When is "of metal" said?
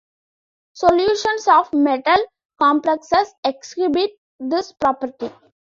1.47-2.17